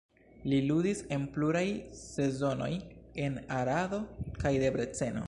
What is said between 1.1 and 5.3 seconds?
en pluraj sezonoj en Arado kaj Debreceno.